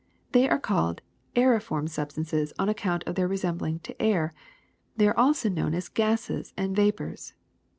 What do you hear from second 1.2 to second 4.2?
aeriform substances on account of their resemblance to